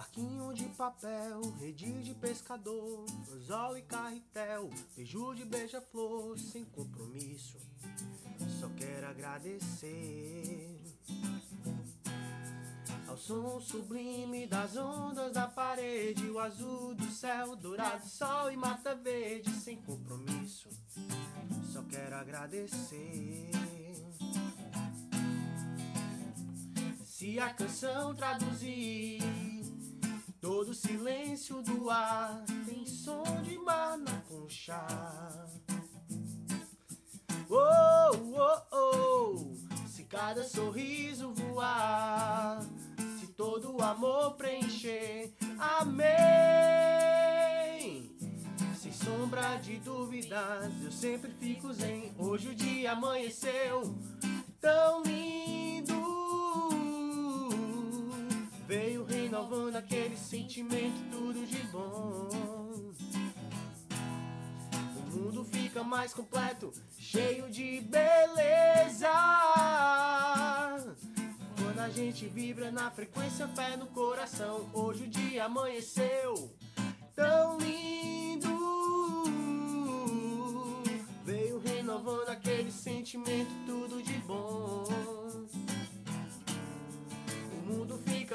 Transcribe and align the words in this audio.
Barquinho 0.00 0.54
de 0.54 0.64
papel, 0.70 1.42
rede 1.60 2.02
de 2.02 2.14
pescador, 2.14 3.04
anzol 3.34 3.76
e 3.76 3.82
carretel, 3.82 4.70
beijo 4.96 5.34
de 5.34 5.44
beija-flor, 5.44 6.38
sem 6.38 6.64
compromisso. 6.64 7.58
Só 8.58 8.70
quero 8.70 9.08
agradecer 9.08 10.80
ao 13.06 13.18
som 13.18 13.60
sublime 13.60 14.46
das 14.46 14.74
ondas 14.74 15.34
da 15.34 15.46
parede, 15.46 16.30
o 16.30 16.38
azul 16.38 16.94
do 16.94 17.10
céu, 17.10 17.54
dourado 17.54 18.08
sol 18.08 18.50
e 18.50 18.56
mata 18.56 18.94
verde, 18.94 19.50
sem 19.50 19.82
compromisso. 19.82 20.70
Só 21.70 21.82
quero 21.82 22.16
agradecer. 22.16 23.50
Se 27.04 27.38
a 27.38 27.52
canção 27.52 28.14
traduzir 28.14 29.59
todo 30.40 30.72
silêncio 30.72 31.62
do 31.62 31.90
ar, 31.90 32.42
tem 32.66 32.86
som 32.86 33.22
de 33.42 33.58
mar 33.58 33.98
na 33.98 34.20
concha. 34.22 34.86
Oh, 37.48 38.10
oh, 38.36 38.62
oh, 38.72 39.54
se 39.86 40.04
cada 40.04 40.42
sorriso 40.44 41.34
voar, 41.34 42.60
se 43.18 43.26
todo 43.28 43.82
amor 43.82 44.36
preencher, 44.36 45.34
amém. 45.58 46.08
Sem 48.76 48.92
sombra 48.92 49.56
de 49.56 49.78
dúvidas, 49.78 50.72
eu 50.82 50.92
sempre 50.92 51.32
fico 51.32 51.72
zen. 51.72 52.14
Hoje 52.18 52.48
o 52.48 52.54
dia 52.54 52.92
amanheceu 52.92 53.94
tão 54.60 55.02
lindo. 55.02 56.09
Renovando 59.40 59.76
aquele 59.76 60.18
sentimento, 60.18 61.00
tudo 61.10 61.46
de 61.46 61.62
bom. 61.68 62.28
O 64.96 65.16
mundo 65.16 65.44
fica 65.46 65.82
mais 65.82 66.12
completo, 66.12 66.70
cheio 66.98 67.48
de 67.48 67.80
beleza. 67.80 69.08
Quando 71.56 71.78
a 71.78 71.88
gente 71.88 72.26
vibra 72.28 72.70
na 72.70 72.90
frequência, 72.90 73.48
fé 73.48 73.78
no 73.78 73.86
coração. 73.86 74.68
Hoje 74.74 75.04
o 75.04 75.08
dia 75.08 75.46
amanheceu 75.46 76.54
tão 77.16 77.56
lindo. 77.56 78.50
Veio 81.24 81.58
renovando 81.60 82.28
aquele 82.28 82.70
sentimento, 82.70 83.50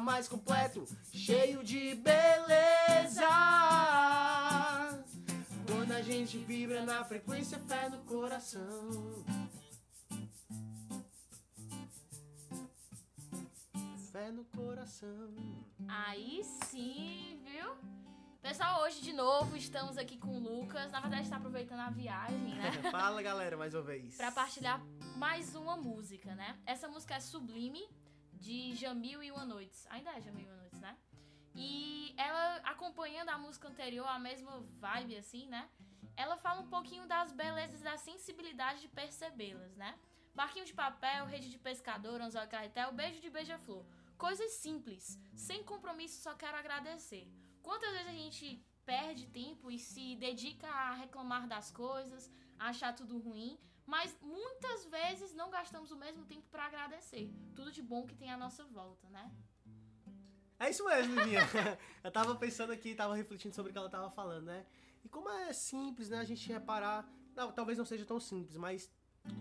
mais 0.00 0.28
completo, 0.28 0.84
cheio 1.12 1.62
de 1.62 1.94
beleza. 1.94 3.26
Quando 5.66 5.92
a 5.92 6.02
gente 6.02 6.38
vibra 6.38 6.84
na 6.84 7.04
frequência, 7.04 7.58
fé 7.60 7.88
no 7.88 7.98
coração. 7.98 9.24
Fé 14.10 14.30
no 14.32 14.44
coração. 14.44 15.34
Aí 15.86 16.42
sim, 16.44 17.38
viu? 17.44 17.76
Pessoal, 18.42 18.82
hoje 18.82 19.02
de 19.02 19.12
novo 19.12 19.54
estamos 19.54 19.98
aqui 19.98 20.16
com 20.16 20.36
o 20.36 20.40
Lucas. 20.40 20.90
Na 20.90 21.00
verdade, 21.00 21.24
está 21.24 21.36
aproveitando 21.36 21.80
a 21.80 21.90
viagem, 21.90 22.54
né? 22.54 22.72
Fala 22.90 23.22
galera, 23.22 23.56
mais 23.56 23.74
uma 23.74 23.82
vez. 23.82 24.16
Pra 24.16 24.32
partilhar 24.32 24.82
mais 25.16 25.54
uma 25.54 25.76
música, 25.76 26.34
né? 26.34 26.58
Essa 26.64 26.88
música 26.88 27.14
é 27.14 27.20
Sublime, 27.20 27.86
de 28.40 28.74
Jamil 28.74 29.22
e 29.22 29.30
Uma 29.30 29.44
Noites. 29.44 29.86
Ainda 29.90 30.10
é 30.16 30.20
Jamil 30.20 30.46
e 30.46 30.50
Uma 30.50 30.56
Noites, 30.56 30.80
né? 30.80 30.96
E 31.54 32.14
ela, 32.16 32.56
acompanhando 32.74 33.28
a 33.28 33.38
música 33.38 33.68
anterior, 33.68 34.06
a 34.06 34.18
mesma 34.18 34.60
vibe, 34.78 35.16
assim, 35.16 35.46
né? 35.46 35.68
Ela 36.16 36.36
fala 36.36 36.60
um 36.60 36.68
pouquinho 36.68 37.06
das 37.06 37.32
belezas 37.32 37.80
da 37.80 37.96
sensibilidade 37.96 38.80
de 38.80 38.88
percebê-las, 38.88 39.76
né? 39.76 39.98
Barquinho 40.34 40.64
de 40.64 40.72
papel, 40.72 41.26
rede 41.26 41.50
de 41.50 41.58
pescador, 41.58 42.20
anzol 42.20 42.46
carretel, 42.46 42.92
beijo 42.92 43.20
de 43.20 43.30
beija-flor. 43.30 43.84
Coisas 44.16 44.52
simples, 44.52 45.18
sem 45.34 45.62
compromisso, 45.64 46.22
só 46.22 46.34
quero 46.34 46.56
agradecer. 46.56 47.26
Quantas 47.62 47.92
vezes 47.92 48.08
a 48.08 48.12
gente 48.12 48.64
perde 48.84 49.26
tempo 49.26 49.70
e 49.70 49.78
se 49.78 50.16
dedica 50.16 50.68
a 50.68 50.94
reclamar 50.94 51.46
das 51.46 51.70
coisas, 51.70 52.30
a 52.58 52.68
achar 52.68 52.94
tudo 52.94 53.18
ruim, 53.18 53.58
mas 53.90 54.16
muitas 54.22 54.84
vezes 54.86 55.34
não 55.34 55.50
gastamos 55.50 55.90
o 55.90 55.96
mesmo 55.96 56.24
tempo 56.24 56.46
para 56.48 56.64
agradecer 56.64 57.28
tudo 57.56 57.72
de 57.72 57.82
bom 57.82 58.06
que 58.06 58.14
tem 58.14 58.30
à 58.30 58.36
nossa 58.36 58.64
volta, 58.64 59.08
né? 59.08 59.28
É 60.60 60.70
isso 60.70 60.84
mesmo, 60.84 61.12
Livinha. 61.16 61.40
eu 62.04 62.12
tava 62.12 62.36
pensando 62.36 62.72
aqui, 62.72 62.94
tava 62.94 63.16
refletindo 63.16 63.52
sobre 63.52 63.70
o 63.70 63.72
que 63.72 63.78
ela 63.78 63.90
tava 63.90 64.08
falando, 64.08 64.44
né? 64.44 64.64
E 65.04 65.08
como 65.08 65.28
é 65.28 65.52
simples, 65.52 66.08
né? 66.08 66.18
A 66.18 66.24
gente 66.24 66.46
reparar. 66.52 67.10
Não, 67.34 67.50
talvez 67.50 67.76
não 67.76 67.84
seja 67.84 68.06
tão 68.06 68.20
simples, 68.20 68.56
mas 68.56 68.88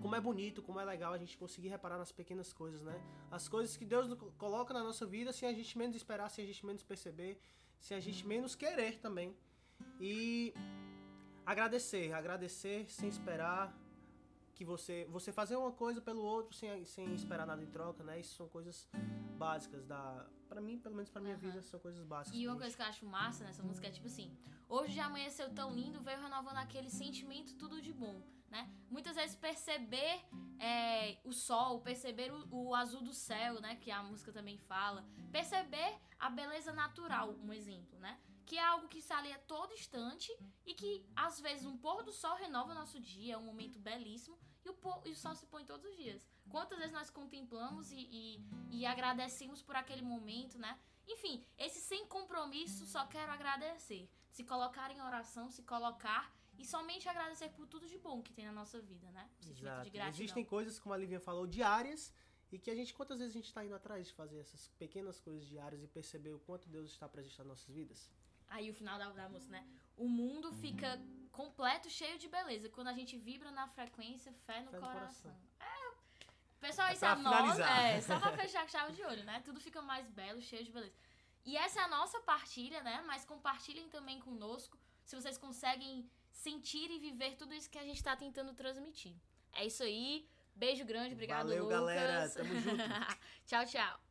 como 0.01 0.15
é 0.15 0.19
bonito, 0.19 0.63
como 0.63 0.79
é 0.79 0.85
legal 0.85 1.13
a 1.13 1.17
gente 1.19 1.37
conseguir 1.37 1.67
reparar 1.67 1.99
nas 1.99 2.11
pequenas 2.11 2.51
coisas, 2.51 2.81
né? 2.81 2.99
As 3.29 3.47
coisas 3.47 3.77
que 3.77 3.85
Deus 3.85 4.11
coloca 4.35 4.73
na 4.73 4.83
nossa 4.83 5.05
vida 5.05 5.31
sem 5.31 5.47
a 5.47 5.53
gente 5.53 5.77
menos 5.77 5.95
esperar, 5.95 6.27
sem 6.29 6.43
a 6.43 6.47
gente 6.47 6.65
menos 6.65 6.81
perceber, 6.81 7.39
sem 7.79 7.95
a 7.95 7.99
gente 7.99 8.25
menos 8.25 8.55
querer 8.55 8.99
também. 8.99 9.37
E 10.01 10.55
agradecer, 11.45 12.13
agradecer 12.13 12.89
sem 12.89 13.09
esperar 13.09 13.77
que 14.59 14.65
você 14.65 15.05
você 15.09 15.31
fazer 15.31 15.55
uma 15.55 15.71
coisa 15.71 16.01
pelo 16.01 16.21
outro 16.21 16.53
sem, 16.53 16.83
sem 16.83 17.15
esperar 17.15 17.47
nada 17.47 17.63
em 17.63 17.67
troca, 17.67 18.03
né? 18.03 18.19
Isso 18.19 18.35
são 18.35 18.49
coisas 18.49 18.89
básicas 19.37 19.85
da 19.85 20.29
para 20.49 20.59
mim, 20.59 20.77
pelo 20.77 20.95
menos 20.95 21.09
para 21.09 21.21
minha 21.21 21.35
Aham. 21.35 21.45
vida, 21.45 21.61
são 21.61 21.79
coisas 21.79 22.03
básicas. 22.03 22.37
E 22.37 22.45
uma 22.45 22.57
coisa 22.57 22.75
que 22.75 22.81
eu 22.81 22.85
acho 22.87 23.05
massa 23.05 23.45
nessa 23.45 23.63
música 23.63 23.87
é 23.87 23.91
tipo 23.91 24.07
assim: 24.07 24.37
hoje 24.67 24.95
já 24.95 25.05
amanheceu 25.05 25.47
tão 25.53 25.73
lindo, 25.73 26.01
veio 26.01 26.19
renovando 26.19 26.57
aquele 26.57 26.89
sentimento 26.89 27.55
tudo 27.55 27.81
de 27.81 27.93
bom, 27.93 28.21
né? 28.49 28.69
Muitas 28.89 29.15
vezes 29.15 29.33
perceber 29.37 30.19
é, 30.59 31.17
o 31.23 31.31
sol, 31.31 31.79
perceber 31.79 32.29
o, 32.33 32.39
o 32.51 32.75
azul 32.75 33.01
do 33.01 33.13
céu, 33.13 33.61
né? 33.61 33.77
Que 33.77 33.91
a 33.91 34.03
música 34.03 34.33
também 34.33 34.57
fala, 34.57 35.05
perceber 35.31 35.91
a 36.19 36.29
beleza 36.29 36.73
natural, 36.73 37.29
um 37.45 37.53
exemplo, 37.53 37.97
né? 37.97 38.19
Que 38.45 38.57
é 38.57 38.65
algo 38.65 38.89
que 38.89 39.01
ali 39.13 39.31
a 39.31 39.39
todo 39.39 39.73
instante 39.73 40.29
e 40.65 40.73
que 40.73 40.91
às 41.15 41.39
vezes 41.39 41.65
um 41.65 41.77
pôr 41.77 42.03
do 42.03 42.11
sol 42.11 42.35
renova 42.35 42.71
o 42.73 42.75
nosso 42.75 42.99
dia, 42.99 43.35
é 43.35 43.37
um 43.37 43.45
momento 43.45 43.79
belíssimo. 43.79 44.37
E 44.69 44.71
o, 44.71 45.07
e 45.07 45.11
o 45.11 45.15
sol 45.15 45.35
se 45.35 45.45
põe 45.47 45.65
todos 45.65 45.85
os 45.89 45.95
dias. 45.97 46.27
Quantas 46.49 46.77
vezes 46.77 46.93
nós 46.93 47.09
contemplamos 47.09 47.91
e, 47.91 48.07
e, 48.19 48.23
e 48.69 48.85
agradecemos 48.85 49.61
por 49.61 49.75
aquele 49.75 50.01
momento, 50.01 50.57
né? 50.57 50.77
Enfim, 51.07 51.43
esse 51.57 51.79
sem 51.79 52.05
compromisso, 52.05 52.85
só 52.85 53.05
quero 53.07 53.31
agradecer. 53.31 54.07
Se 54.29 54.43
colocar 54.43 54.91
em 54.91 55.01
oração, 55.01 55.49
se 55.49 55.63
colocar 55.63 56.31
e 56.57 56.65
somente 56.65 57.09
agradecer 57.09 57.49
por 57.49 57.65
tudo 57.67 57.87
de 57.87 57.97
bom 57.97 58.21
que 58.21 58.31
tem 58.31 58.45
na 58.45 58.51
nossa 58.51 58.79
vida, 58.79 59.09
né? 59.11 59.27
Exato. 59.41 59.89
Existem 60.09 60.45
coisas, 60.45 60.79
como 60.79 60.93
a 60.93 60.97
Livinha 60.97 61.19
falou, 61.19 61.47
diárias 61.47 62.13
e 62.51 62.59
que 62.59 62.69
a 62.69 62.75
gente, 62.75 62.93
quantas 62.93 63.19
vezes 63.19 63.33
a 63.33 63.37
gente 63.39 63.47
está 63.47 63.63
indo 63.63 63.75
atrás 63.75 64.07
de 64.07 64.13
fazer 64.13 64.39
essas 64.39 64.67
pequenas 64.69 65.19
coisas 65.19 65.47
diárias 65.47 65.83
e 65.83 65.87
perceber 65.87 66.33
o 66.33 66.39
quanto 66.39 66.69
Deus 66.69 66.91
está 66.91 67.07
presente 67.07 67.37
nas 67.39 67.47
nossas 67.47 67.73
vidas? 67.73 68.11
Aí 68.47 68.69
o 68.69 68.73
final 68.73 68.97
da, 68.97 69.11
da 69.11 69.29
música, 69.29 69.51
né? 69.51 69.67
O 69.95 70.07
mundo 70.07 70.51
fica 70.53 70.99
completo, 71.39 71.89
cheio 71.89 72.17
de 72.23 72.27
beleza. 72.27 72.67
Quando 72.75 72.89
a 72.93 72.93
gente 72.99 73.13
vibra 73.17 73.49
na 73.51 73.65
frequência, 73.77 74.31
fé 74.45 74.59
no 74.61 74.71
Fé 74.71 74.77
no 74.77 74.85
coração. 74.85 75.31
coração. 75.31 75.35
É. 75.59 75.89
Pessoal, 76.65 76.87
É 76.89 76.93
isso 76.93 77.05
é 77.05 77.09
pra 77.09 77.17
a 77.17 77.23
nossa. 77.23 77.63
É, 77.63 78.01
só 78.01 78.19
pra 78.19 78.31
fechar 78.41 78.63
com 78.63 78.71
chave 78.75 78.91
de 78.97 79.03
olho, 79.11 79.23
né? 79.23 79.41
Tudo 79.45 79.59
fica 79.67 79.81
mais 79.81 80.09
belo, 80.09 80.41
cheio 80.41 80.63
de 80.65 80.71
beleza. 80.71 80.93
E 81.45 81.55
essa 81.55 81.79
é 81.79 81.83
a 81.83 81.87
nossa 81.87 82.19
partilha, 82.21 82.81
né? 82.83 83.01
Mas 83.07 83.23
compartilhem 83.23 83.87
também 83.89 84.19
conosco 84.19 84.77
se 85.05 85.15
vocês 85.15 85.37
conseguem 85.37 86.09
sentir 86.31 86.91
e 86.91 86.99
viver 86.99 87.35
tudo 87.37 87.53
isso 87.53 87.69
que 87.69 87.79
a 87.79 87.83
gente 87.83 88.03
tá 88.03 88.15
tentando 88.15 88.53
transmitir. 88.53 89.15
É 89.53 89.65
isso 89.65 89.81
aí. 89.83 90.27
Beijo 90.53 90.83
grande, 90.83 91.13
obrigado, 91.13 91.47
Valeu, 91.47 91.63
Lucas. 91.63 91.79
galera. 91.79 92.29
Tamo 92.29 92.59
junto. 92.59 92.83
tchau, 93.47 93.65
tchau. 93.65 94.08